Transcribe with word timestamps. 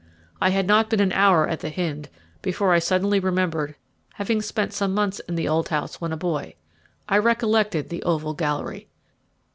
I 0.41 0.49
had 0.49 0.65
not 0.65 0.89
been 0.89 0.99
an 0.99 1.11
hour 1.11 1.47
at 1.47 1.59
the 1.59 1.69
Hynde 1.69 2.09
before 2.41 2.73
I 2.73 2.79
suddenly 2.79 3.19
remembered 3.19 3.75
having 4.15 4.41
spent 4.41 4.73
some 4.73 4.95
months 4.95 5.19
in 5.29 5.35
the 5.35 5.47
old 5.47 5.69
house 5.69 6.01
when 6.01 6.11
a 6.11 6.17
boy. 6.17 6.55
I 7.07 7.19
recollected 7.19 7.89
the 7.89 8.01
oval 8.01 8.33
gallery. 8.33 8.87